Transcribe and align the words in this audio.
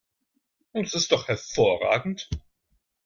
Das 0.73 0.95
ist 0.95 1.11
doch 1.11 1.27
hervorragend! 1.27 2.27